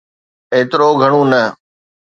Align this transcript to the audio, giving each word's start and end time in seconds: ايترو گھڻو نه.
ايترو 0.53 0.89
گھڻو 1.01 1.21
نه. 1.31 1.43